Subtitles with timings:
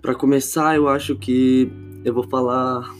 [0.00, 1.70] para começar, eu acho que
[2.04, 2.94] eu vou falar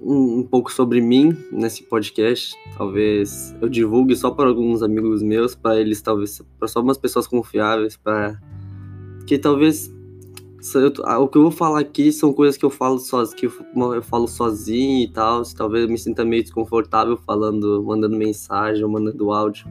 [0.00, 2.54] um, um, pouco sobre mim nesse podcast.
[2.76, 7.26] Talvez eu divulgue só para alguns amigos meus, para eles talvez para só umas pessoas
[7.26, 8.40] confiáveis, para
[9.26, 9.92] que talvez
[10.74, 13.94] eu, o que eu vou falar aqui são coisas que eu falo sozinho, que eu,
[13.94, 15.42] eu falo sozinho e tal.
[15.56, 19.66] Talvez eu me sinta meio desconfortável falando, mandando mensagem ou mandando áudio.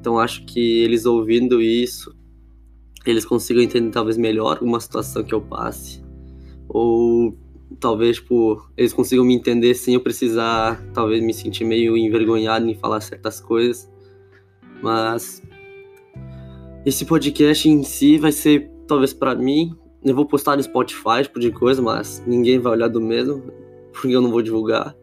[0.00, 2.14] Então acho que eles ouvindo isso,
[3.10, 6.02] eles consigam entender talvez melhor uma situação que eu passe.
[6.68, 7.36] Ou
[7.78, 12.74] talvez, tipo, eles consigam me entender sem eu precisar, talvez, me sentir meio envergonhado em
[12.74, 13.90] falar certas coisas.
[14.82, 15.42] Mas
[16.84, 19.76] esse podcast em si vai ser, talvez, para mim.
[20.04, 23.52] Eu vou postar no Spotify, tipo de coisa, mas ninguém vai olhar do mesmo,
[23.92, 24.96] porque eu não vou divulgar.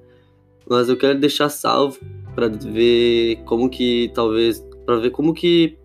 [0.70, 1.98] Mas eu quero deixar salvo
[2.36, 5.78] para ver como que, talvez, para ver como que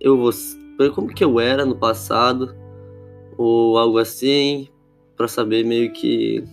[0.00, 0.30] eu vou,
[0.94, 2.54] como que eu era no passado,
[3.36, 4.68] ou algo assim,
[5.16, 6.44] para saber meio que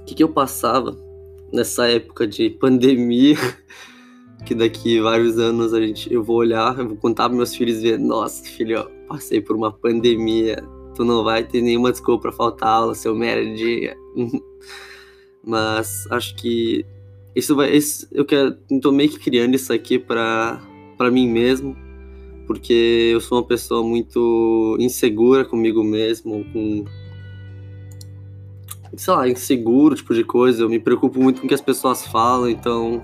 [0.00, 0.96] o que, que eu passava
[1.52, 3.36] nessa época de pandemia,
[4.46, 7.82] que daqui vários anos a gente, eu vou olhar, eu vou contar para meus filhos
[7.82, 10.62] ver, nossa, filho, ó, passei por uma pandemia,
[10.94, 13.42] tu não vai ter nenhuma desculpa para faltar aula, seu merda.
[15.44, 16.84] Mas acho que
[17.34, 20.60] isso vai, isso, eu quero, tô meio que criando isso aqui para
[20.96, 21.76] para mim mesmo,
[22.48, 26.86] porque eu sou uma pessoa muito insegura comigo mesmo, com
[28.96, 30.62] sei lá, inseguro, tipo de coisa.
[30.62, 33.02] Eu me preocupo muito com o que as pessoas falam, então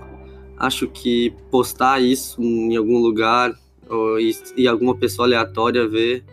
[0.57, 3.53] acho que postar isso em algum lugar
[3.87, 6.25] ou, e, e alguma pessoa aleatória ver,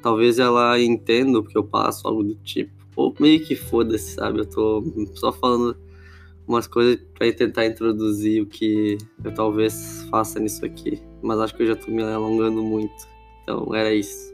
[0.00, 2.70] talvez ela entenda o que eu passo, algo do tipo.
[2.94, 4.38] Ou meio que foda-se, sabe?
[4.38, 5.76] Eu tô só falando
[6.46, 11.02] umas coisas para tentar introduzir o que eu talvez faça nisso aqui.
[11.22, 13.08] Mas acho que eu já tô me alongando muito.
[13.42, 14.32] Então era isso.